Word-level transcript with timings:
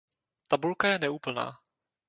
Tabulka 0.49 0.87
je 0.91 0.97
neúplná. 1.05 1.47